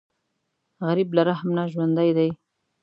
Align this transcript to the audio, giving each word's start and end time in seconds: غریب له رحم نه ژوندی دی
غریب 0.85 1.09
له 1.17 1.21
رحم 1.29 1.49
نه 1.57 1.63
ژوندی 1.71 2.11
دی 2.17 2.29